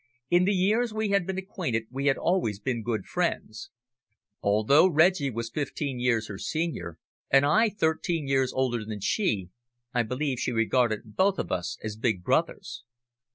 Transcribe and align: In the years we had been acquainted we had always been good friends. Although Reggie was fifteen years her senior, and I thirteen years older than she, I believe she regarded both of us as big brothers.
In 0.31 0.45
the 0.45 0.51
years 0.51 0.91
we 0.91 1.09
had 1.09 1.27
been 1.27 1.37
acquainted 1.37 1.85
we 1.91 2.07
had 2.07 2.17
always 2.17 2.59
been 2.59 2.81
good 2.81 3.05
friends. 3.05 3.69
Although 4.41 4.87
Reggie 4.87 5.29
was 5.29 5.51
fifteen 5.51 5.99
years 5.99 6.27
her 6.27 6.39
senior, 6.39 6.97
and 7.29 7.45
I 7.45 7.69
thirteen 7.69 8.27
years 8.27 8.51
older 8.51 8.83
than 8.83 9.01
she, 9.01 9.49
I 9.93 10.01
believe 10.01 10.39
she 10.39 10.51
regarded 10.51 11.15
both 11.15 11.37
of 11.37 11.51
us 11.51 11.77
as 11.83 11.97
big 11.97 12.23
brothers. 12.23 12.83